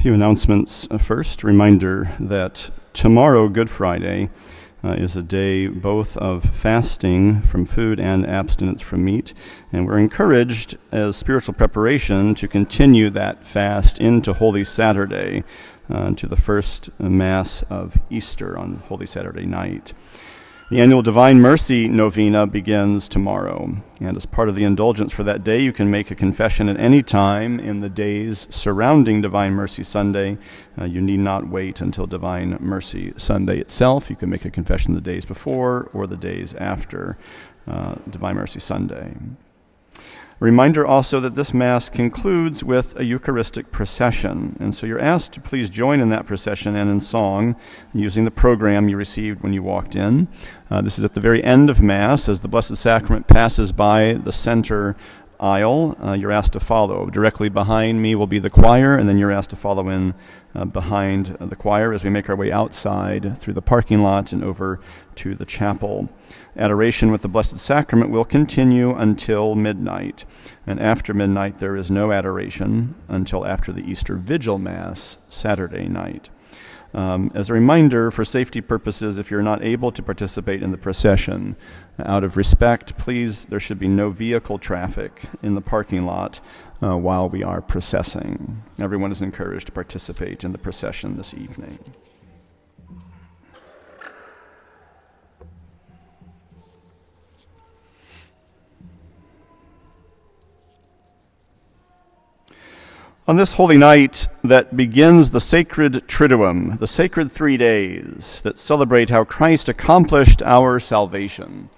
few 0.00 0.14
announcements 0.14 0.88
uh, 0.90 0.96
first. 0.96 1.44
Reminder 1.44 2.10
that 2.18 2.70
tomorrow, 2.94 3.50
Good 3.50 3.68
Friday, 3.68 4.30
uh, 4.82 4.92
is 4.92 5.14
a 5.14 5.22
day 5.22 5.66
both 5.66 6.16
of 6.16 6.42
fasting 6.42 7.42
from 7.42 7.66
food 7.66 8.00
and 8.00 8.26
abstinence 8.26 8.80
from 8.80 9.04
meat. 9.04 9.34
And 9.70 9.86
we're 9.86 9.98
encouraged 9.98 10.78
as 10.90 11.16
spiritual 11.16 11.52
preparation 11.52 12.34
to 12.36 12.48
continue 12.48 13.10
that 13.10 13.46
fast 13.46 14.00
into 14.00 14.32
Holy 14.32 14.64
Saturday, 14.64 15.44
uh, 15.90 16.12
to 16.14 16.26
the 16.26 16.36
first 16.36 16.88
Mass 16.98 17.62
of 17.64 17.98
Easter 18.08 18.56
on 18.56 18.76
Holy 18.88 19.04
Saturday 19.04 19.44
night. 19.44 19.92
The 20.70 20.80
annual 20.80 21.02
Divine 21.02 21.40
Mercy 21.40 21.88
Novena 21.88 22.46
begins 22.46 23.08
tomorrow. 23.08 23.74
And 24.00 24.16
as 24.16 24.24
part 24.24 24.48
of 24.48 24.54
the 24.54 24.62
indulgence 24.62 25.12
for 25.12 25.24
that 25.24 25.42
day, 25.42 25.60
you 25.60 25.72
can 25.72 25.90
make 25.90 26.12
a 26.12 26.14
confession 26.14 26.68
at 26.68 26.78
any 26.78 27.02
time 27.02 27.58
in 27.58 27.80
the 27.80 27.88
days 27.88 28.46
surrounding 28.50 29.20
Divine 29.20 29.54
Mercy 29.54 29.82
Sunday. 29.82 30.38
Uh, 30.80 30.84
you 30.84 31.00
need 31.00 31.18
not 31.18 31.48
wait 31.48 31.80
until 31.80 32.06
Divine 32.06 32.56
Mercy 32.60 33.12
Sunday 33.16 33.58
itself. 33.58 34.10
You 34.10 34.14
can 34.14 34.30
make 34.30 34.44
a 34.44 34.50
confession 34.50 34.94
the 34.94 35.00
days 35.00 35.24
before 35.24 35.90
or 35.92 36.06
the 36.06 36.16
days 36.16 36.54
after 36.54 37.18
uh, 37.66 37.96
Divine 38.08 38.36
Mercy 38.36 38.60
Sunday. 38.60 39.16
Reminder 40.40 40.86
also 40.86 41.20
that 41.20 41.34
this 41.34 41.52
Mass 41.52 41.90
concludes 41.90 42.64
with 42.64 42.98
a 42.98 43.04
Eucharistic 43.04 43.70
procession. 43.70 44.56
And 44.58 44.74
so 44.74 44.86
you're 44.86 44.98
asked 44.98 45.34
to 45.34 45.40
please 45.40 45.68
join 45.68 46.00
in 46.00 46.08
that 46.08 46.24
procession 46.24 46.74
and 46.74 46.88
in 46.88 47.00
song 47.02 47.56
using 47.92 48.24
the 48.24 48.30
program 48.30 48.88
you 48.88 48.96
received 48.96 49.42
when 49.42 49.52
you 49.52 49.62
walked 49.62 49.94
in. 49.94 50.28
Uh, 50.70 50.80
this 50.80 50.98
is 50.98 51.04
at 51.04 51.12
the 51.12 51.20
very 51.20 51.44
end 51.44 51.68
of 51.68 51.82
Mass 51.82 52.26
as 52.26 52.40
the 52.40 52.48
Blessed 52.48 52.76
Sacrament 52.76 53.26
passes 53.26 53.70
by 53.70 54.14
the 54.14 54.32
center 54.32 54.96
aisle. 55.40 55.96
Uh, 56.02 56.12
you're 56.12 56.30
asked 56.30 56.52
to 56.52 56.60
follow. 56.60 57.06
Directly 57.06 57.48
behind 57.48 58.00
me 58.00 58.14
will 58.14 58.26
be 58.26 58.38
the 58.38 58.50
choir, 58.50 58.94
and 58.96 59.08
then 59.08 59.18
you're 59.18 59.32
asked 59.32 59.50
to 59.50 59.56
follow 59.56 59.88
in 59.88 60.14
uh, 60.54 60.64
behind 60.64 61.26
the 61.26 61.56
choir 61.56 61.92
as 61.92 62.04
we 62.04 62.10
make 62.10 62.28
our 62.28 62.36
way 62.36 62.52
outside 62.52 63.36
through 63.38 63.54
the 63.54 63.62
parking 63.62 64.02
lot 64.02 64.32
and 64.32 64.44
over 64.44 64.80
to 65.16 65.34
the 65.34 65.46
chapel. 65.46 66.08
Adoration 66.56 67.10
with 67.10 67.22
the 67.22 67.28
Blessed 67.28 67.58
Sacrament 67.58 68.10
will 68.10 68.24
continue 68.24 68.94
until 68.94 69.54
midnight. 69.54 70.24
And 70.66 70.80
after 70.80 71.14
midnight, 71.14 71.58
there 71.58 71.76
is 71.76 71.90
no 71.90 72.12
adoration 72.12 72.94
until 73.08 73.46
after 73.46 73.72
the 73.72 73.88
Easter 73.88 74.16
Vigil 74.16 74.58
Mass, 74.58 75.18
Saturday 75.28 75.88
night. 75.88 76.30
Um, 76.92 77.30
as 77.34 77.50
a 77.50 77.54
reminder, 77.54 78.10
for 78.10 78.24
safety 78.24 78.60
purposes, 78.60 79.18
if 79.18 79.30
you're 79.30 79.42
not 79.42 79.62
able 79.62 79.92
to 79.92 80.02
participate 80.02 80.62
in 80.62 80.72
the 80.72 80.76
procession, 80.76 81.56
out 81.98 82.24
of 82.24 82.36
respect, 82.36 82.98
please, 82.98 83.46
there 83.46 83.60
should 83.60 83.78
be 83.78 83.88
no 83.88 84.10
vehicle 84.10 84.58
traffic 84.58 85.22
in 85.42 85.54
the 85.54 85.60
parking 85.60 86.04
lot 86.04 86.40
uh, 86.82 86.96
while 86.96 87.28
we 87.28 87.42
are 87.44 87.60
processing. 87.60 88.62
Everyone 88.80 89.12
is 89.12 89.22
encouraged 89.22 89.66
to 89.66 89.72
participate 89.72 90.42
in 90.42 90.52
the 90.52 90.58
procession 90.58 91.16
this 91.16 91.32
evening. 91.34 91.78
On 103.30 103.36
this 103.36 103.52
holy 103.52 103.78
night 103.78 104.26
that 104.42 104.76
begins 104.76 105.30
the 105.30 105.40
sacred 105.40 106.08
Triduum, 106.08 106.80
the 106.80 106.88
sacred 106.88 107.30
three 107.30 107.56
days 107.56 108.40
that 108.40 108.58
celebrate 108.58 109.10
how 109.10 109.22
Christ 109.22 109.68
accomplished 109.68 110.42
our 110.42 110.80
salvation, 110.80 111.70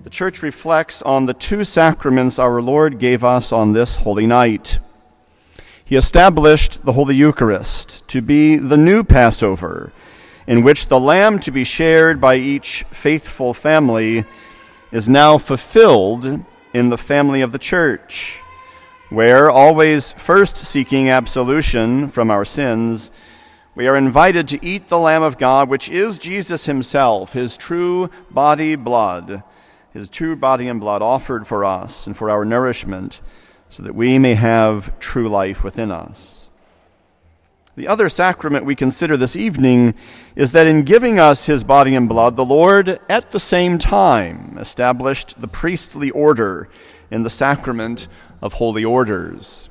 the 0.00 0.10
Church 0.10 0.42
reflects 0.42 1.00
on 1.02 1.26
the 1.26 1.34
two 1.34 1.62
sacraments 1.62 2.40
our 2.40 2.60
Lord 2.60 2.98
gave 2.98 3.22
us 3.22 3.52
on 3.52 3.74
this 3.74 3.98
holy 3.98 4.26
night. 4.26 4.80
He 5.84 5.94
established 5.94 6.84
the 6.84 6.94
Holy 6.94 7.14
Eucharist 7.14 8.08
to 8.08 8.20
be 8.20 8.56
the 8.56 8.76
new 8.76 9.04
Passover, 9.04 9.92
in 10.48 10.64
which 10.64 10.88
the 10.88 10.98
lamb 10.98 11.38
to 11.38 11.52
be 11.52 11.62
shared 11.62 12.20
by 12.20 12.34
each 12.34 12.82
faithful 12.90 13.54
family 13.54 14.24
is 14.90 15.08
now 15.08 15.38
fulfilled 15.38 16.42
in 16.74 16.88
the 16.88 16.98
family 16.98 17.40
of 17.40 17.52
the 17.52 17.58
Church, 17.60 18.42
where, 19.10 19.50
always 19.50 20.12
first 20.12 20.56
seeking 20.56 21.08
absolution 21.08 22.08
from 22.08 22.30
our 22.30 22.44
sins, 22.44 23.10
we 23.74 23.86
are 23.86 23.96
invited 23.96 24.48
to 24.48 24.64
eat 24.64 24.88
the 24.88 24.98
Lamb 24.98 25.22
of 25.22 25.38
God, 25.38 25.68
which 25.68 25.88
is 25.88 26.18
Jesus 26.18 26.66
Himself, 26.66 27.32
His 27.32 27.56
true 27.56 28.10
body, 28.30 28.76
blood 28.76 29.42
his 29.98 30.08
true 30.08 30.36
body 30.36 30.68
and 30.68 30.80
blood 30.80 31.02
offered 31.02 31.46
for 31.46 31.64
us 31.64 32.06
and 32.06 32.16
for 32.16 32.30
our 32.30 32.44
nourishment, 32.44 33.20
so 33.68 33.82
that 33.82 33.94
we 33.94 34.18
may 34.18 34.34
have 34.34 34.98
true 34.98 35.28
life 35.28 35.64
within 35.64 35.90
us. 35.90 36.50
The 37.76 37.88
other 37.88 38.08
sacrament 38.08 38.64
we 38.64 38.74
consider 38.74 39.16
this 39.16 39.36
evening 39.36 39.94
is 40.34 40.52
that 40.52 40.66
in 40.66 40.82
giving 40.82 41.20
us 41.20 41.46
his 41.46 41.62
body 41.62 41.94
and 41.94 42.08
blood, 42.08 42.36
the 42.36 42.44
Lord 42.44 43.00
at 43.08 43.30
the 43.30 43.38
same 43.38 43.78
time 43.78 44.56
established 44.58 45.40
the 45.40 45.48
priestly 45.48 46.10
order 46.10 46.68
in 47.10 47.22
the 47.22 47.30
sacrament 47.30 48.08
of 48.40 48.54
holy 48.54 48.84
orders. 48.84 49.70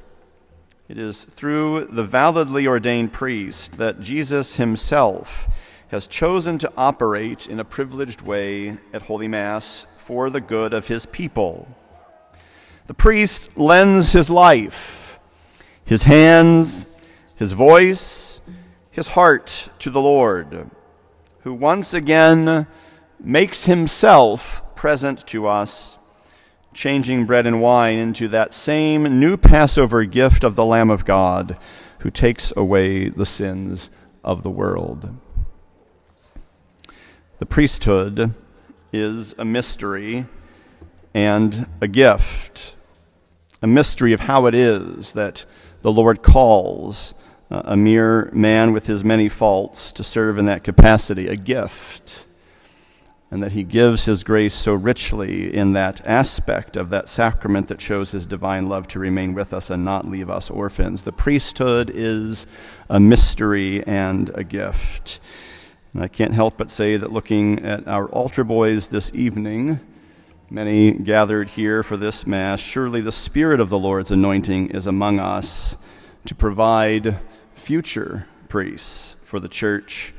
It 0.87 0.97
is 0.97 1.23
through 1.23 1.85
the 1.91 2.03
validly 2.03 2.65
ordained 2.65 3.13
priest 3.13 3.73
that 3.77 3.99
Jesus 3.99 4.55
himself 4.55 5.47
has 5.89 6.07
chosen 6.07 6.57
to 6.57 6.71
operate 6.75 7.47
in 7.47 7.59
a 7.59 7.65
privileged 7.65 8.21
way 8.21 8.77
at 8.93 9.03
Holy 9.03 9.27
Mass 9.27 9.85
for 9.97 10.29
the 10.29 10.41
good 10.41 10.73
of 10.73 10.87
his 10.87 11.05
people. 11.05 11.67
The 12.87 12.93
priest 12.93 13.57
lends 13.57 14.13
his 14.13 14.29
life, 14.29 15.19
his 15.83 16.03
hands, 16.03 16.85
his 17.35 17.53
voice, 17.53 18.41
his 18.89 19.09
heart 19.09 19.69
to 19.79 19.89
the 19.89 20.01
Lord, 20.01 20.69
who 21.41 21.53
once 21.53 21.93
again 21.93 22.65
makes 23.19 23.65
himself 23.65 24.63
present 24.75 25.25
to 25.27 25.47
us, 25.47 25.96
changing 26.77 27.25
bread 27.25 27.47
and 27.47 27.59
wine 27.59 27.97
into 27.97 28.27
that 28.27 28.53
same 28.53 29.19
new 29.19 29.35
Passover 29.35 30.05
gift 30.05 30.43
of 30.43 30.53
the 30.55 30.63
Lamb 30.63 30.91
of 30.91 31.05
God, 31.05 31.57
who 32.01 32.11
takes 32.11 32.53
away 32.55 33.09
the 33.09 33.25
sins 33.25 33.89
of 34.23 34.43
the 34.43 34.49
world. 34.51 35.09
The 37.39 37.47
priesthood 37.47 38.35
is 38.93 39.33
a 39.39 39.43
mystery 39.43 40.27
and 41.15 41.65
a 41.81 41.87
gift. 41.87 42.75
A 43.63 43.67
mystery 43.67 44.13
of 44.13 44.21
how 44.21 44.45
it 44.45 44.53
is 44.53 45.13
that 45.13 45.47
the 45.81 45.91
Lord 45.91 46.21
calls 46.21 47.15
uh, 47.49 47.63
a 47.65 47.75
mere 47.75 48.29
man 48.31 48.71
with 48.71 48.85
his 48.85 49.03
many 49.03 49.29
faults 49.29 49.91
to 49.93 50.03
serve 50.03 50.37
in 50.37 50.45
that 50.45 50.63
capacity, 50.63 51.27
a 51.27 51.35
gift. 51.35 52.26
And 53.29 53.43
that 53.43 53.51
he 53.51 53.63
gives 53.63 54.05
his 54.05 54.23
grace 54.23 54.53
so 54.53 54.73
richly 54.73 55.53
in 55.53 55.73
that 55.73 56.05
aspect 56.07 56.77
of 56.77 56.89
that 56.91 57.09
sacrament 57.09 57.67
that 57.67 57.81
shows 57.81 58.11
his 58.11 58.25
divine 58.25 58.69
love 58.69 58.87
to 58.89 58.99
remain 58.99 59.33
with 59.33 59.53
us 59.53 59.69
and 59.69 59.83
not 59.83 60.07
leave 60.07 60.29
us 60.29 60.49
orphans. 60.49 61.03
The 61.03 61.11
priesthood 61.11 61.91
is 61.93 62.47
a 62.89 63.01
mystery 63.01 63.85
and 63.85 64.31
a 64.33 64.45
gift. 64.45 65.19
And 65.93 66.03
I 66.03 66.07
can't 66.07 66.33
help 66.33 66.57
but 66.57 66.71
say 66.71 66.95
that 66.95 67.11
looking 67.11 67.65
at 67.65 67.85
our 67.87 68.07
altar 68.09 68.45
boys 68.45 68.87
this 68.89 69.11
evening, 69.13 69.81
many 70.49 70.91
gathered 70.91 71.49
here 71.49 71.83
for 71.83 71.97
this 71.97 72.25
Mass, 72.25 72.61
surely 72.61 73.01
the 73.01 73.11
Spirit 73.11 73.59
of 73.59 73.69
the 73.69 73.79
Lord's 73.79 74.11
anointing 74.11 74.69
is 74.69 74.87
among 74.87 75.19
us 75.19 75.75
to 76.25 76.35
provide 76.35 77.17
future 77.55 78.27
priests 78.47 79.15
for 79.21 79.39
the 79.39 79.49
church 79.49 80.13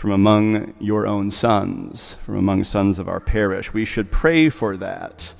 from 0.00 0.12
among 0.12 0.72
your 0.80 1.06
own 1.06 1.30
sons, 1.30 2.14
from 2.22 2.34
among 2.34 2.64
sons 2.64 2.98
of 2.98 3.06
our 3.06 3.20
parish. 3.20 3.74
We 3.74 3.84
should 3.84 4.10
pray 4.10 4.48
for 4.48 4.74
that, 4.78 5.34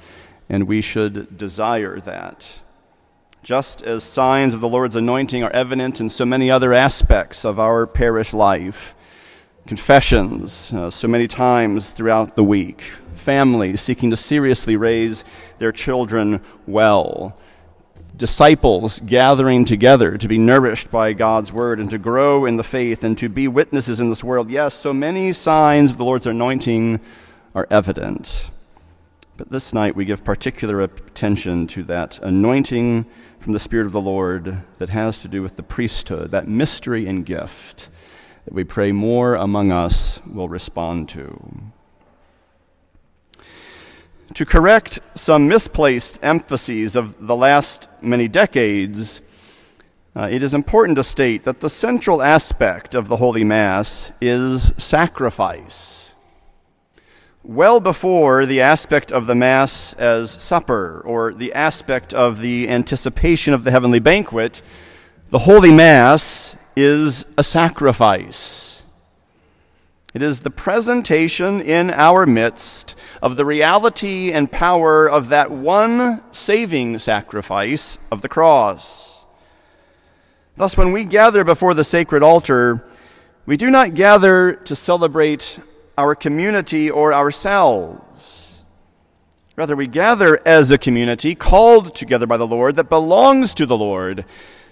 and 0.51 0.69
we 0.69 0.83
should 0.83 1.39
desire 1.39 1.99
that. 2.01 2.61
Just 3.43 3.81
as 3.81 4.05
signs 4.05 4.53
of 4.53 4.61
the 4.61 4.69
Lord's 4.69 4.95
anointing 4.95 5.43
are 5.43 5.51
evident 5.53 5.99
in 5.99 6.11
so 6.11 6.27
many 6.27 6.51
other 6.51 6.75
aspects 6.75 7.43
of 7.43 7.59
our 7.59 7.87
parish 7.87 8.35
life, 8.35 8.95
confessions 9.67 10.75
uh, 10.75 10.91
so 10.91 11.09
many 11.09 11.27
times 11.27 11.93
throughout 11.93 12.37
the 12.37 12.45
week, 12.45 12.83
families 13.15 13.81
seeking 13.81 14.11
to 14.11 14.17
seriously 14.17 14.77
raise 14.77 15.25
their 15.57 15.73
children 15.73 16.43
well, 16.67 17.35
disciples 18.21 19.01
gathering 19.01 19.65
together 19.65 20.19
to 20.19 20.29
be 20.29 20.37
nourished 20.37 20.91
by 20.91 21.15
God's 21.15 21.55
word 21.55 21.81
and 21.81 21.89
to 21.91 21.97
grow 21.97 22.45
in 22.45 22.59
the 22.59 22.63
faith 22.63 23.03
and 23.03 23.17
to 23.17 23.31
be 23.31 23.49
witnesses 23.49 23.99
in 23.99 24.11
this 24.11 24.23
world. 24.23 24.51
Yes, 24.51 24.75
so 24.75 24.93
many 24.93 25.33
signs 25.33 25.91
of 25.91 25.97
the 25.97 26.05
Lord's 26.05 26.27
anointing 26.27 27.01
are 27.55 27.67
evident. 27.71 28.51
But 29.39 29.49
this 29.51 29.73
night 29.73 29.97
we 29.97 30.05
give 30.05 30.23
particular 30.23 30.83
attention 30.83 31.67
to 31.69 31.83
that 31.85 32.19
anointing 32.19 33.07
from 33.39 33.55
the 33.55 33.59
Spirit 33.59 33.87
of 33.87 33.93
the 33.93 34.03
Lord 34.03 34.65
that 34.77 34.91
has 34.91 35.23
to 35.23 35.29
do 35.29 35.43
with 35.43 35.57
the 35.57 35.63
priesthood, 35.63 36.31
that 36.31 36.47
mystery 36.47 37.07
and 37.07 37.25
gift 37.25 37.89
that 38.45 38.53
we 38.53 38.65
pray 38.65 38.93
more 38.93 39.35
among 39.35 39.73
us 39.73 40.21
will 40.27 40.51
respond 40.51 41.09
to. 41.09 41.73
To 44.35 44.47
correct 44.47 45.01
some 45.17 45.49
misplaced 45.49 46.21
emphases 46.23 46.95
of 46.95 47.27
the 47.27 47.35
last 47.35 47.89
many 48.01 48.29
decades, 48.29 49.21
uh, 50.15 50.29
it 50.31 50.41
is 50.43 50.55
important 50.55 50.97
to 50.97 51.05
state 51.05 51.43
that 51.45 51.61
the 51.61 51.69
central 51.69 52.23
aspect 52.23 52.95
of 52.95 53.09
the 53.09 53.17
Holy 53.17 53.43
Mass 53.43 54.13
is 54.21 54.73
sacrifice. 54.79 56.15
Well 57.43 57.81
before 57.81 58.47
the 58.47 58.61
aspect 58.61 59.11
of 59.11 59.27
the 59.27 59.35
Mass 59.35 59.95
as 59.95 60.31
supper 60.31 61.03
or 61.05 61.33
the 61.33 61.53
aspect 61.53 62.15
of 62.15 62.39
the 62.39 62.69
anticipation 62.69 63.53
of 63.53 63.65
the 63.65 63.73
heavenly 63.73 63.99
banquet, 63.99 64.63
the 65.31 65.41
Holy 65.41 65.73
Mass 65.73 66.57
is 66.77 67.27
a 67.37 67.43
sacrifice. 67.43 68.80
It 70.13 70.23
is 70.23 70.41
the 70.41 70.51
presentation 70.51 71.61
in 71.61 71.93
our 71.93 72.27
midst 72.27 72.99
of 73.23 73.37
the 73.37 73.45
reality 73.45 74.33
and 74.33 74.51
power 74.51 75.09
of 75.09 75.29
that 75.29 75.53
one 75.53 76.21
saving 76.33 76.99
sacrifice 76.99 77.97
of 78.11 78.21
the 78.21 78.29
cross. 78.29 79.25
Thus, 80.57 80.77
when 80.77 80.91
we 80.91 81.05
gather 81.05 81.45
before 81.45 81.75
the 81.75 81.85
sacred 81.85 82.25
altar, 82.25 82.85
we 83.47 83.57
do 83.57 83.71
not 83.71 83.95
gather 83.95 84.55
to 84.55 84.75
celebrate 84.75 85.61
our 85.97 86.17
community 86.17 86.91
or 86.91 87.15
ourselves. 87.15 88.63
Rather, 89.55 89.77
we 89.77 89.87
gather 89.87 90.41
as 90.45 90.73
a 90.73 90.79
community 90.79 91.37
called 91.37 91.95
together 91.95 92.27
by 92.27 92.37
the 92.37 92.47
Lord 92.47 92.75
that 92.77 92.91
belongs 92.91 93.55
to 93.55 93.65
the 93.65 93.79
Lord 93.79 94.25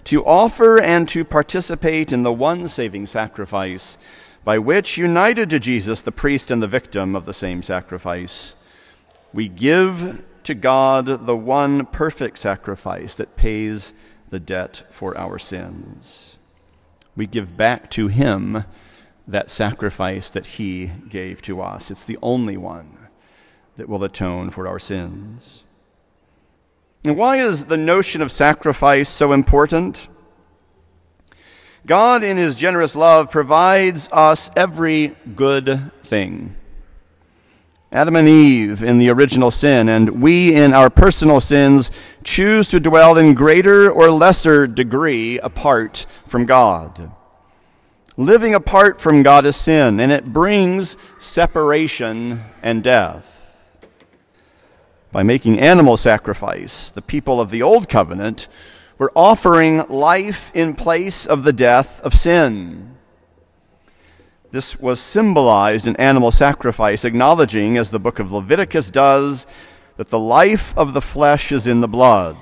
to 0.05 0.25
offer 0.25 0.81
and 0.81 1.07
to 1.09 1.23
participate 1.23 2.11
in 2.11 2.23
the 2.23 2.33
one 2.33 2.67
saving 2.67 3.05
sacrifice 3.05 3.97
by 4.43 4.57
which, 4.57 4.97
united 4.97 5.49
to 5.49 5.59
Jesus, 5.59 6.01
the 6.01 6.11
priest 6.11 6.49
and 6.49 6.61
the 6.63 6.67
victim 6.67 7.15
of 7.15 7.25
the 7.25 7.33
same 7.33 7.61
sacrifice, 7.61 8.55
we 9.33 9.47
give 9.47 10.23
to 10.43 10.55
God 10.55 11.27
the 11.27 11.37
one 11.37 11.85
perfect 11.85 12.37
sacrifice 12.37 13.15
that 13.15 13.35
pays 13.35 13.93
the 14.29 14.39
debt 14.39 14.83
for 14.89 15.17
our 15.17 15.37
sins. 15.37 16.37
We 17.15 17.27
give 17.27 17.57
back 17.57 17.89
to 17.91 18.07
Him 18.07 18.63
that 19.27 19.51
sacrifice 19.51 20.29
that 20.29 20.45
He 20.45 20.91
gave 21.09 21.41
to 21.43 21.61
us. 21.61 21.91
It's 21.91 22.05
the 22.05 22.17
only 22.21 22.57
one 22.57 23.09
that 23.75 23.89
will 23.89 24.03
atone 24.03 24.49
for 24.49 24.67
our 24.67 24.79
sins. 24.79 25.63
And 27.03 27.15
why 27.15 27.37
is 27.37 27.65
the 27.65 27.77
notion 27.77 28.21
of 28.21 28.31
sacrifice 28.31 29.07
so 29.07 29.31
important? 29.31 30.07
God, 31.89 32.23
in 32.23 32.37
His 32.37 32.53
generous 32.53 32.95
love, 32.95 33.31
provides 33.31 34.09
us 34.11 34.51
every 34.55 35.15
good 35.35 35.91
thing. 36.03 36.55
Adam 37.91 38.15
and 38.15 38.27
Eve 38.27 38.83
in 38.83 38.99
the 38.99 39.09
original 39.09 39.49
sin, 39.49 39.89
and 39.89 40.21
we 40.21 40.55
in 40.55 40.75
our 40.75 40.91
personal 40.91 41.41
sins 41.41 41.89
choose 42.23 42.67
to 42.67 42.79
dwell 42.79 43.17
in 43.17 43.33
greater 43.33 43.89
or 43.89 44.11
lesser 44.11 44.67
degree 44.67 45.39
apart 45.39 46.05
from 46.27 46.45
God. 46.45 47.11
Living 48.15 48.53
apart 48.53 49.01
from 49.01 49.23
God 49.23 49.47
is 49.47 49.55
sin, 49.55 49.99
and 49.99 50.11
it 50.11 50.25
brings 50.25 50.95
separation 51.17 52.43
and 52.61 52.83
death. 52.83 53.75
By 55.11 55.23
making 55.23 55.59
animal 55.59 55.97
sacrifice, 55.97 56.91
the 56.91 57.01
people 57.01 57.41
of 57.41 57.49
the 57.49 57.63
Old 57.63 57.89
Covenant 57.89 58.47
were 58.99 59.11
offering 59.15 59.87
life 59.87 60.51
in 60.53 60.75
place 60.75 61.25
of 61.25 61.43
the 61.43 61.53
death 61.53 61.99
of 62.01 62.13
sin. 62.13 62.95
This 64.51 64.79
was 64.79 64.99
symbolized 64.99 65.87
in 65.87 65.95
animal 65.95 66.31
sacrifice, 66.31 67.05
acknowledging, 67.05 67.77
as 67.77 67.89
the 67.89 67.99
book 67.99 68.19
of 68.19 68.31
Leviticus 68.31 68.91
does, 68.91 69.47
that 69.97 70.09
the 70.09 70.19
life 70.19 70.77
of 70.77 70.93
the 70.93 71.01
flesh 71.01 71.51
is 71.51 71.65
in 71.65 71.81
the 71.81 71.87
blood. 71.87 72.37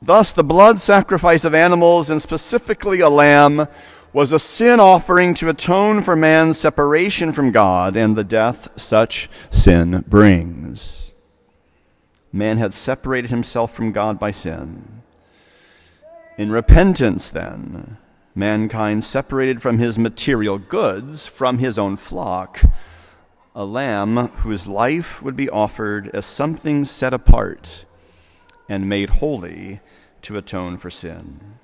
Thus, 0.00 0.32
the 0.32 0.44
blood 0.44 0.80
sacrifice 0.80 1.44
of 1.44 1.54
animals, 1.54 2.10
and 2.10 2.20
specifically 2.20 3.00
a 3.00 3.08
lamb, 3.08 3.68
was 4.12 4.32
a 4.32 4.38
sin 4.38 4.80
offering 4.80 5.34
to 5.34 5.48
atone 5.48 6.02
for 6.02 6.16
man's 6.16 6.58
separation 6.58 7.32
from 7.32 7.50
God 7.50 7.96
and 7.96 8.14
the 8.14 8.24
death 8.24 8.68
such 8.76 9.28
sin 9.50 10.04
brings. 10.06 11.12
Man 12.32 12.58
had 12.58 12.74
separated 12.74 13.30
himself 13.30 13.72
from 13.72 13.92
God 13.92 14.18
by 14.18 14.30
sin. 14.30 15.01
In 16.38 16.50
repentance, 16.50 17.30
then, 17.30 17.98
mankind 18.34 19.04
separated 19.04 19.60
from 19.60 19.78
his 19.78 19.98
material 19.98 20.58
goods, 20.58 21.26
from 21.26 21.58
his 21.58 21.78
own 21.78 21.96
flock, 21.96 22.62
a 23.54 23.66
lamb 23.66 24.28
whose 24.38 24.66
life 24.66 25.22
would 25.22 25.36
be 25.36 25.50
offered 25.50 26.08
as 26.14 26.24
something 26.24 26.86
set 26.86 27.12
apart 27.12 27.84
and 28.66 28.88
made 28.88 29.10
holy 29.10 29.80
to 30.22 30.38
atone 30.38 30.78
for 30.78 30.88
sin. 30.88 31.58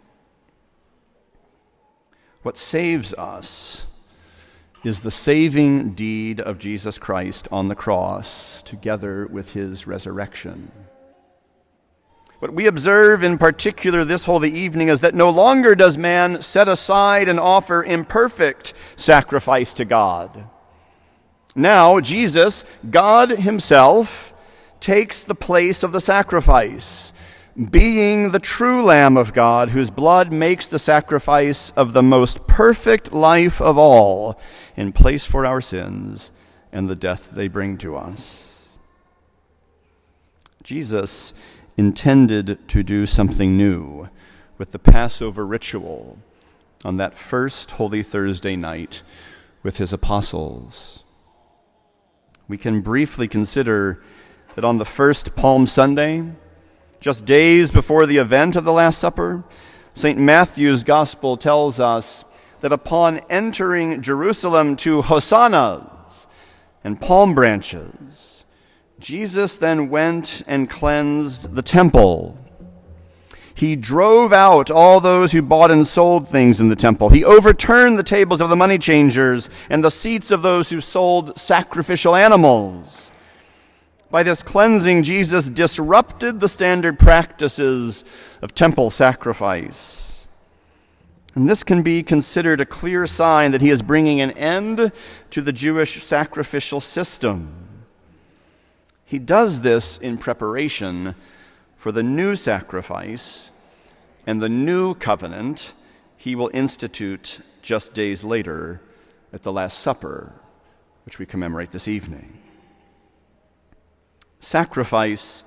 What 2.42 2.58
saves 2.58 3.14
us 3.14 3.86
is 4.84 5.00
the 5.00 5.10
saving 5.10 5.94
deed 5.94 6.40
of 6.40 6.58
Jesus 6.58 6.98
Christ 6.98 7.48
on 7.50 7.68
the 7.68 7.74
cross, 7.74 8.62
together 8.62 9.26
with 9.26 9.54
his 9.54 9.86
resurrection. 9.86 10.70
What 12.38 12.54
we 12.54 12.66
observe 12.66 13.24
in 13.24 13.36
particular 13.36 14.04
this 14.04 14.26
holy 14.26 14.50
evening 14.50 14.88
is 14.88 15.00
that 15.00 15.14
no 15.14 15.28
longer 15.28 15.74
does 15.74 15.98
man 15.98 16.40
set 16.40 16.68
aside 16.68 17.28
and 17.28 17.40
offer 17.40 17.82
imperfect 17.82 18.74
sacrifice 18.94 19.74
to 19.74 19.84
God. 19.84 20.44
Now, 21.56 21.98
Jesus, 21.98 22.64
God 22.88 23.30
Himself, 23.30 24.32
takes 24.78 25.24
the 25.24 25.34
place 25.34 25.82
of 25.82 25.90
the 25.90 26.00
sacrifice, 26.00 27.12
being 27.72 28.30
the 28.30 28.38
true 28.38 28.84
Lamb 28.84 29.16
of 29.16 29.32
God, 29.32 29.70
whose 29.70 29.90
blood 29.90 30.32
makes 30.32 30.68
the 30.68 30.78
sacrifice 30.78 31.72
of 31.72 31.92
the 31.92 32.04
most 32.04 32.46
perfect 32.46 33.12
life 33.12 33.60
of 33.60 33.76
all 33.76 34.38
in 34.76 34.92
place 34.92 35.26
for 35.26 35.44
our 35.44 35.60
sins 35.60 36.30
and 36.70 36.88
the 36.88 36.94
death 36.94 37.32
they 37.32 37.48
bring 37.48 37.76
to 37.78 37.96
us. 37.96 38.44
Jesus 40.62 41.34
intended 41.78 42.58
to 42.68 42.82
do 42.82 43.06
something 43.06 43.56
new 43.56 44.08
with 44.58 44.72
the 44.72 44.78
Passover 44.80 45.46
ritual 45.46 46.18
on 46.84 46.96
that 46.96 47.16
first 47.16 47.70
Holy 47.72 48.02
Thursday 48.02 48.56
night 48.56 49.02
with 49.62 49.78
his 49.78 49.92
apostles. 49.92 51.04
We 52.48 52.58
can 52.58 52.80
briefly 52.80 53.28
consider 53.28 54.02
that 54.56 54.64
on 54.64 54.78
the 54.78 54.84
first 54.84 55.36
Palm 55.36 55.68
Sunday, 55.68 56.24
just 56.98 57.24
days 57.24 57.70
before 57.70 58.06
the 58.06 58.18
event 58.18 58.56
of 58.56 58.64
the 58.64 58.72
Last 58.72 58.98
Supper, 58.98 59.44
St. 59.94 60.18
Matthew's 60.18 60.82
Gospel 60.82 61.36
tells 61.36 61.78
us 61.78 62.24
that 62.60 62.72
upon 62.72 63.18
entering 63.30 64.02
Jerusalem 64.02 64.74
to 64.76 65.02
hosannas 65.02 66.26
and 66.82 67.00
palm 67.00 67.34
branches, 67.34 68.44
Jesus 68.98 69.56
then 69.56 69.90
went 69.90 70.42
and 70.46 70.68
cleansed 70.68 71.54
the 71.54 71.62
temple. 71.62 72.36
He 73.54 73.74
drove 73.74 74.32
out 74.32 74.70
all 74.70 75.00
those 75.00 75.32
who 75.32 75.42
bought 75.42 75.70
and 75.70 75.86
sold 75.86 76.28
things 76.28 76.60
in 76.60 76.68
the 76.68 76.76
temple. 76.76 77.08
He 77.08 77.24
overturned 77.24 77.98
the 77.98 78.04
tables 78.04 78.40
of 78.40 78.50
the 78.50 78.56
money 78.56 78.78
changers 78.78 79.50
and 79.68 79.82
the 79.82 79.90
seats 79.90 80.30
of 80.30 80.42
those 80.42 80.70
who 80.70 80.80
sold 80.80 81.38
sacrificial 81.38 82.14
animals. 82.14 83.10
By 84.10 84.22
this 84.22 84.42
cleansing, 84.42 85.02
Jesus 85.02 85.50
disrupted 85.50 86.40
the 86.40 86.48
standard 86.48 86.98
practices 86.98 88.04
of 88.40 88.54
temple 88.54 88.90
sacrifice. 88.90 90.28
And 91.34 91.48
this 91.48 91.62
can 91.62 91.82
be 91.82 92.02
considered 92.02 92.60
a 92.60 92.66
clear 92.66 93.06
sign 93.06 93.50
that 93.50 93.60
he 93.60 93.70
is 93.70 93.82
bringing 93.82 94.20
an 94.20 94.30
end 94.32 94.92
to 95.30 95.40
the 95.40 95.52
Jewish 95.52 96.02
sacrificial 96.02 96.80
system. 96.80 97.67
He 99.08 99.18
does 99.18 99.62
this 99.62 99.96
in 99.96 100.18
preparation 100.18 101.14
for 101.76 101.92
the 101.92 102.02
new 102.02 102.36
sacrifice 102.36 103.50
and 104.26 104.42
the 104.42 104.50
new 104.50 104.94
covenant 104.94 105.72
he 106.18 106.34
will 106.34 106.50
institute 106.52 107.40
just 107.62 107.94
days 107.94 108.22
later 108.22 108.82
at 109.32 109.44
the 109.44 109.52
Last 109.52 109.78
Supper, 109.78 110.34
which 111.06 111.18
we 111.18 111.24
commemorate 111.24 111.70
this 111.70 111.88
evening. 111.88 112.38
Sacrifice 114.40 115.42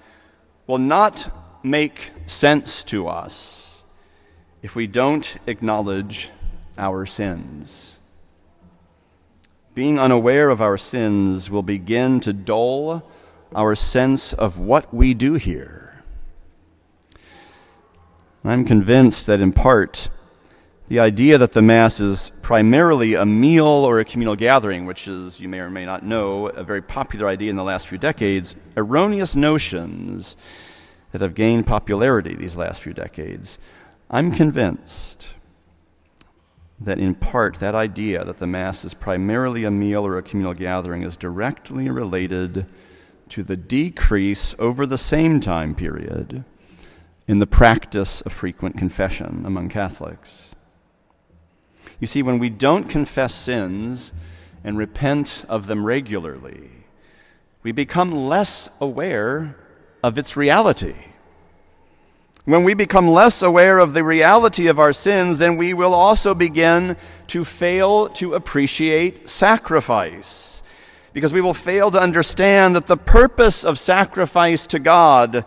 will 0.65 0.80
not 0.80 1.30
make 1.63 2.13
sense 2.25 2.84
to 2.86 3.08
us 3.08 3.84
if 4.63 4.75
we 4.75 4.88
don't 4.88 5.38
acknowledge 5.46 6.32
our 6.80 7.06
sins. 7.06 8.00
Being 9.75 10.00
unaware 10.00 10.50
of 10.50 10.63
our 10.63 10.77
sins 10.77 11.51
will 11.51 11.62
begin 11.62 12.20
to 12.22 12.34
dull 12.34 13.08
our 13.55 13.75
sense 13.75 14.34
of 14.34 14.60
what 14.60 14.93
we 14.93 15.13
do 15.13 15.36
here. 15.36 16.03
I'm 18.43 18.65
convinced 18.65 19.27
that 19.27 19.41
in 19.41 19.53
part, 19.53 20.10
the 20.88 21.00
idea 21.00 21.38
that 21.38 21.53
the 21.53 21.62
Mass 21.62 22.01
is 22.01 22.31
primarily 22.41 23.13
a 23.13 23.25
meal 23.25 23.65
or 23.65 24.00
a 24.00 24.05
communal 24.05 24.36
gathering, 24.36 24.86
which 24.86 25.08
is, 25.08 25.39
you 25.39 25.48
may 25.48 25.60
or 25.60 25.70
may 25.70 25.86
not 25.86 26.03
know, 26.03 26.48
a 26.48 26.63
very 26.63 26.81
popular 26.81 27.27
idea 27.27 27.50
in 27.50 27.55
the 27.55 27.63
last 27.63 27.88
few 27.88 27.98
decades, 27.98 28.55
erroneous 28.75 29.36
notions 29.36 30.36
that 31.12 31.22
have 31.22 31.36
gained 31.36 31.67
popularity 31.67 32.36
these 32.36 32.58
last 32.58 32.81
few 32.81 32.93
decades, 32.93 33.60
I'm 34.10 34.31
convinced 34.31 35.36
that 36.79 37.00
in 37.00 37.13
part 37.13 37.55
that 37.55 37.75
idea 37.75 38.25
that 38.25 38.38
the 38.38 38.48
Mass 38.48 38.84
is 38.84 38.93
primarily 38.93 39.63
a 39.63 39.72
meal 39.72 40.05
or 40.05 40.17
a 40.17 40.24
communal 40.24 40.53
gathering 40.53 41.03
is 41.03 41.15
directly 41.15 41.89
related 41.89 42.65
to 43.32 43.44
the 43.44 43.56
decrease 43.56 44.54
over 44.60 44.86
the 44.86 44.98
same 44.98 45.40
time 45.40 45.74
period 45.74 46.44
in 47.28 47.40
the 47.40 47.48
practice 47.48 48.20
of 48.22 48.34
frequent 48.34 48.78
confession 48.78 49.44
among 49.46 49.70
Catholics. 49.70 50.54
You 52.02 52.08
see, 52.08 52.22
when 52.22 52.40
we 52.40 52.50
don't 52.50 52.90
confess 52.90 53.34
sins 53.34 54.12
and 54.66 54.78
repent 54.78 55.46
of 55.48 55.68
them 55.68 55.86
regularly, 55.86 56.72
we 57.64 57.72
become 57.72 58.12
less 58.14 58.70
aware 58.82 59.56
of 60.04 60.18
its 60.18 60.36
reality. 60.36 60.96
When 62.44 62.66
we 62.66 62.74
become 62.74 63.08
less 63.08 63.42
aware 63.42 63.78
of 63.78 63.94
the 63.94 64.04
reality 64.04 64.68
of 64.68 64.78
our 64.78 64.92
sins, 64.92 65.38
then 65.38 65.56
we 65.56 65.74
will 65.74 65.94
also 65.94 66.36
begin 66.36 66.98
to 67.28 67.46
fail 67.46 68.10
to 68.10 68.34
appreciate 68.34 69.30
sacrifice. 69.30 70.61
Because 71.13 71.34
we 71.34 71.41
will 71.41 71.53
fail 71.53 71.91
to 71.91 72.00
understand 72.00 72.75
that 72.75 72.88
the 72.88 72.98
purpose 72.98 73.65
of 73.65 73.77
sacrifice 73.77 74.65
to 74.68 74.80
God 74.80 75.46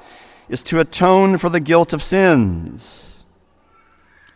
is 0.49 0.63
to 0.65 0.81
atone 0.81 1.39
for 1.39 1.49
the 1.49 1.61
guilt 1.61 1.93
of 1.93 2.03
sins. 2.03 3.25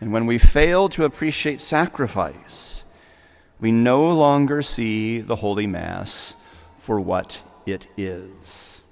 And 0.00 0.12
when 0.12 0.26
we 0.26 0.38
fail 0.38 0.88
to 0.90 1.04
appreciate 1.04 1.60
sacrifice, 1.60 2.86
we 3.60 3.72
no 3.72 4.10
longer 4.10 4.62
see 4.62 5.20
the 5.20 5.36
Holy 5.36 5.66
Mass 5.66 6.36
for 6.76 7.00
what 7.00 7.42
it 7.66 7.88
is. 7.96 8.82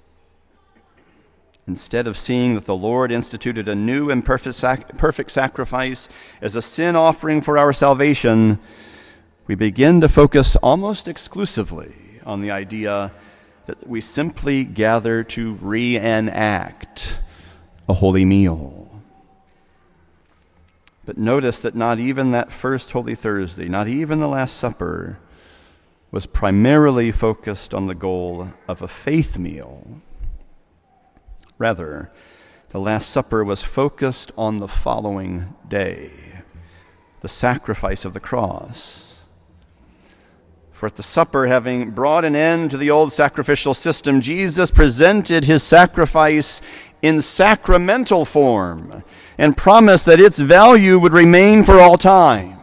Instead 1.65 2.07
of 2.07 2.17
seeing 2.17 2.55
that 2.55 2.65
the 2.65 2.75
Lord 2.75 3.11
instituted 3.11 3.67
a 3.67 3.75
new 3.75 4.09
and 4.09 4.23
perfect, 4.23 4.55
sac- 4.55 4.97
perfect 4.97 5.31
sacrifice 5.31 6.07
as 6.41 6.55
a 6.55 6.61
sin 6.61 6.95
offering 6.95 7.41
for 7.41 7.57
our 7.57 7.73
salvation, 7.73 8.59
we 9.47 9.55
begin 9.55 9.99
to 10.01 10.07
focus 10.07 10.55
almost 10.57 11.07
exclusively 11.07 12.06
on 12.27 12.41
the 12.41 12.51
idea 12.51 13.11
that 13.65 13.87
we 13.87 14.01
simply 14.01 14.63
gather 14.63 15.23
to 15.23 15.55
reenact 15.55 17.19
a 17.89 17.95
holy 17.95 18.25
meal. 18.25 19.01
But 21.05 21.17
notice 21.17 21.59
that 21.61 21.75
not 21.75 21.99
even 21.99 22.31
that 22.31 22.51
first 22.51 22.91
Holy 22.91 23.15
Thursday, 23.15 23.67
not 23.67 23.87
even 23.87 24.19
the 24.19 24.27
Last 24.27 24.57
Supper, 24.57 25.17
was 26.11 26.25
primarily 26.25 27.11
focused 27.11 27.73
on 27.73 27.87
the 27.87 27.95
goal 27.95 28.49
of 28.67 28.81
a 28.81 28.87
faith 28.87 29.37
meal 29.37 30.01
Rather, 31.57 32.11
the 32.69 32.79
Last 32.79 33.09
Supper 33.09 33.43
was 33.43 33.63
focused 33.63 34.31
on 34.37 34.59
the 34.59 34.67
following 34.67 35.55
day 35.67 36.11
the 37.21 37.27
sacrifice 37.27 38.05
of 38.05 38.13
the 38.13 38.19
cross. 38.19 39.06
For 40.77 40.85
at 40.85 40.95
the 40.95 41.01
supper, 41.01 41.47
having 41.47 41.89
brought 41.89 42.23
an 42.23 42.35
end 42.35 42.69
to 42.69 42.77
the 42.77 42.91
old 42.91 43.11
sacrificial 43.11 43.73
system, 43.73 44.21
Jesus 44.21 44.69
presented 44.69 45.45
his 45.45 45.63
sacrifice 45.63 46.61
in 47.01 47.19
sacramental 47.19 48.25
form 48.25 49.03
and 49.39 49.57
promised 49.57 50.05
that 50.05 50.19
its 50.19 50.37
value 50.37 50.99
would 50.99 51.13
remain 51.13 51.63
for 51.63 51.81
all 51.81 51.97
time 51.97 52.59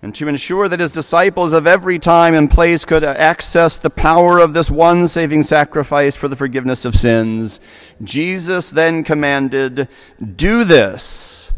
and 0.00 0.14
to 0.14 0.26
ensure 0.26 0.66
that 0.66 0.80
his 0.80 0.92
disciples 0.92 1.52
of 1.52 1.66
every 1.66 1.98
time 1.98 2.32
and 2.32 2.50
place 2.50 2.86
could 2.86 3.04
access 3.04 3.78
the 3.78 3.90
power 3.90 4.38
of 4.38 4.54
this 4.54 4.70
one 4.70 5.06
saving 5.06 5.42
sacrifice 5.42 6.16
for 6.16 6.28
the 6.28 6.36
forgiveness 6.36 6.86
of 6.86 6.96
sins, 6.96 7.60
Jesus 8.02 8.70
then 8.70 9.04
commanded, 9.04 9.88
Do 10.22 10.64
this 10.64 11.52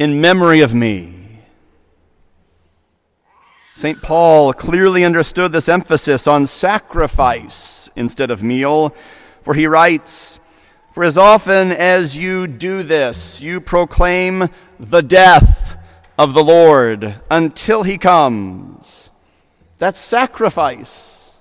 in 0.00 0.20
memory 0.20 0.60
of 0.60 0.74
me. 0.74 1.17
St. 3.78 4.02
Paul 4.02 4.52
clearly 4.54 5.04
understood 5.04 5.52
this 5.52 5.68
emphasis 5.68 6.26
on 6.26 6.48
sacrifice 6.48 7.88
instead 7.94 8.28
of 8.28 8.42
meal, 8.42 8.92
for 9.40 9.54
he 9.54 9.68
writes, 9.68 10.40
For 10.90 11.04
as 11.04 11.16
often 11.16 11.70
as 11.70 12.18
you 12.18 12.48
do 12.48 12.82
this, 12.82 13.40
you 13.40 13.60
proclaim 13.60 14.48
the 14.80 15.00
death 15.00 15.76
of 16.18 16.34
the 16.34 16.42
Lord 16.42 17.20
until 17.30 17.84
he 17.84 17.98
comes. 17.98 19.12
That's 19.78 20.00
sacrifice. 20.00 21.36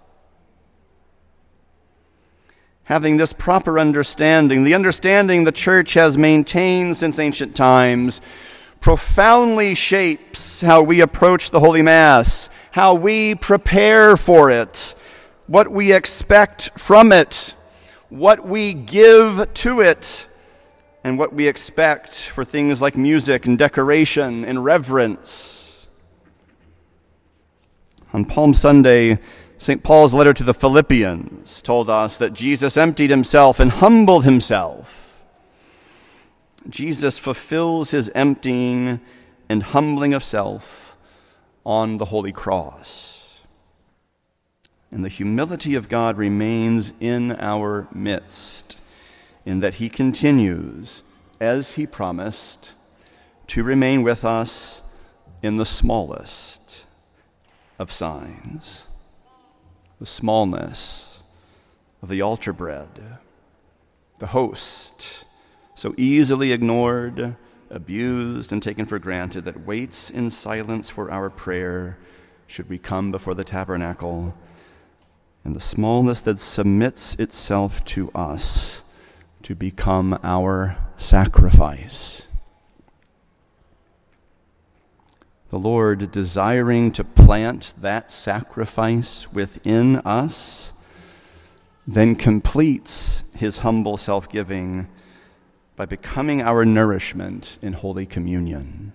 Having 2.86 3.18
this 3.18 3.34
proper 3.34 3.80
understanding, 3.80 4.64
the 4.64 4.76
understanding 4.76 5.44
the 5.44 5.52
church 5.52 5.96
has 5.96 6.20
maintained 6.20 6.98
since 6.98 7.18
ancient 7.18 7.56
times, 7.56 8.22
profoundly 8.88 9.76
shapes 9.76 10.62
how 10.62 10.82
we 10.82 11.02
approach 11.02 11.52
the 11.52 11.60
Holy 11.60 11.82
Mass, 11.82 12.50
how 12.72 12.94
we 12.94 13.36
prepare 13.36 14.16
for 14.16 14.50
it, 14.50 14.96
what 15.46 15.70
we 15.70 15.92
expect 15.92 16.70
from 16.80 17.12
it, 17.12 17.54
what 18.08 18.48
we 18.48 18.74
give 18.74 19.54
to 19.56 19.82
it 19.82 20.30
and 21.04 21.20
what 21.20 21.34
we 21.34 21.50
expect 21.50 22.14
for 22.14 22.46
things 22.46 22.82
like 22.82 22.96
music 22.96 23.46
and 23.46 23.60
decoration 23.60 24.46
and 24.46 24.64
reverence. 24.64 25.90
On 28.14 28.24
Palm 28.24 28.54
Sunday, 28.54 29.20
St. 29.58 29.84
Paul's 29.84 30.14
letter 30.14 30.34
to 30.34 30.46
the 30.46 30.54
Philippians 30.54 31.62
told 31.62 31.90
us 31.90 32.16
that 32.20 32.32
Jesus 32.32 32.78
emptied 32.78 33.10
himself 33.10 33.60
and 33.60 33.70
humbled 33.70 34.24
himself. 34.24 35.07
Jesus 36.70 37.18
fulfills 37.18 37.92
his 37.92 38.10
emptying 38.14 39.00
and 39.50 39.64
humbling 39.64 40.14
of 40.14 40.24
self 40.24 40.98
on 41.66 41.98
the 41.98 42.06
Holy 42.06 42.32
Cross. 42.32 43.24
And 44.92 45.04
the 45.04 45.10
humility 45.10 45.76
of 45.76 45.90
God 45.90 46.18
remains 46.18 46.94
in 47.00 47.34
our 47.34 47.88
midst 47.94 48.78
in 49.46 49.60
that 49.60 49.76
he 49.76 49.90
continues, 49.90 51.04
as 51.40 51.74
he 51.74 51.86
promised, 51.86 52.74
to 53.48 53.64
remain 53.64 54.04
with 54.04 54.26
us 54.26 54.82
in 55.42 55.58
the 55.58 55.66
smallest 55.66 56.86
of 57.80 57.92
signs, 57.92 58.88
the 60.00 60.06
smallness 60.06 61.24
of 62.02 62.10
the 62.10 62.22
altar 62.22 62.52
bread, 62.52 63.20
the 64.20 64.28
host, 64.28 65.26
so 65.78 65.94
easily 65.96 66.52
ignored, 66.54 67.36
abused, 67.70 68.52
and 68.52 68.64
taken 68.64 68.88
for 68.88 68.98
granted 68.98 69.46
that 69.46 69.68
waits 69.68 70.10
in 70.10 70.28
silence 70.28 70.90
for 70.90 71.12
our 71.12 71.30
prayer 71.30 72.00
should 72.48 72.68
we 72.68 72.80
come 72.80 73.12
before 73.12 73.36
the 73.36 73.44
tabernacle, 73.44 74.34
and 75.44 75.56
the 75.56 75.60
smallness 75.60 76.20
that 76.22 76.40
submits 76.40 77.14
itself 77.20 77.86
to 77.86 78.10
us 78.14 78.84
to 79.44 79.54
become 79.54 80.18
our 80.24 80.78
sacrifice. 80.98 82.28
The 85.52 85.60
Lord, 85.60 86.12
desiring 86.12 86.92
to 86.94 87.04
plant 87.04 87.76
that 87.80 88.12
sacrifice 88.12 89.32
within 89.32 89.98
us, 89.98 90.74
then 91.86 92.16
completes 92.16 93.24
his 93.36 93.60
humble 93.60 93.98
self 93.98 94.28
giving 94.28 94.88
by 95.78 95.86
becoming 95.86 96.42
our 96.42 96.66
nourishment 96.66 97.60
in 97.62 97.74
Holy 97.74 98.06
Communion. 98.06 98.92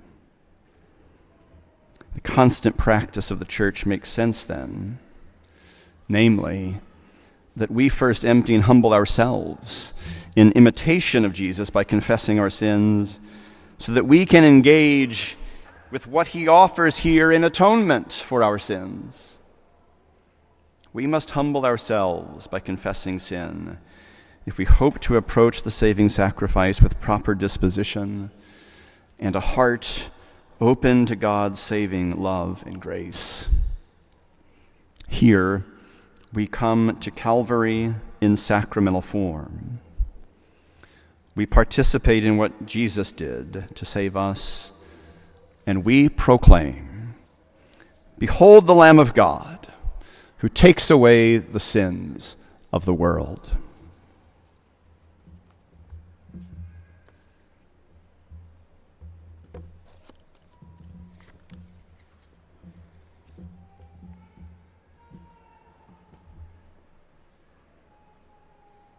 The 2.15 2.21
constant 2.21 2.77
practice 2.77 3.31
of 3.31 3.39
the 3.39 3.45
church 3.45 3.87
makes 3.87 4.11
sense 4.11 4.45
then, 4.45 4.99
namely, 6.09 6.81
that 7.55 7.71
we 7.71 7.89
first 7.89 8.25
empty 8.25 8.55
and 8.55 8.65
humble 8.65 8.93
ourselves 8.93 9.95
in 10.35 10.51
imitation 10.53 11.25
of 11.25 11.33
Jesus 11.33 11.71
by 11.71 11.85
confessing 11.85 12.41
our 12.41 12.51
sins, 12.51 13.21
so 13.79 13.93
that 13.93 14.07
we 14.07 14.27
can 14.27 14.45
engage 14.45 15.37
with 15.93 16.09
what 16.09 16.29
he 16.29 16.49
offers 16.49 16.99
here 16.99 17.31
in 17.31 17.45
atonement 17.45 18.13
for 18.13 18.43
our 18.43 18.59
sins. 18.59 19.37
We 20.93 21.07
must 21.07 21.31
humble 21.31 21.65
ourselves 21.65 22.49
by 22.49 22.59
confessing 22.59 23.21
sin 23.21 23.79
if 24.45 24.59
we 24.59 24.65
hope 24.65 24.99
to 25.01 25.17
approach 25.17 25.63
the 25.63 25.71
saving 25.71 26.09
sacrifice 26.09 26.81
with 26.81 27.01
proper 27.01 27.35
disposition 27.35 28.31
and 29.19 29.37
a 29.37 29.41
heart 29.41 30.11
open 30.61 31.07
to 31.07 31.17
God's 31.17 31.61
saving 31.61 32.21
love 32.21 32.63
and 32.67 32.81
grace. 32.81 33.49
Here, 35.09 35.65
we 36.33 36.47
come 36.47 36.97
to 37.01 37.11
Calvary 37.11 37.95
in 38.21 38.37
sacramental 38.37 39.03
form. 39.03 39.81
We 41.35 41.47
participate 41.47 42.25
in 42.25 42.37
what 42.37 42.67
Jesus 42.67 43.13
did 43.13 43.75
to 43.75 43.85
save 43.85 44.17
us, 44.17 44.73
and 45.67 45.85
we 45.85 46.09
proclaim 46.09 47.15
Behold 48.19 48.67
the 48.67 48.75
Lamb 48.75 48.99
of 48.99 49.15
God 49.15 49.73
who 50.39 50.49
takes 50.49 50.91
away 50.91 51.39
the 51.39 51.61
sins 51.61 52.37
of 52.73 52.85
the 52.85 52.95
world. 52.95 53.57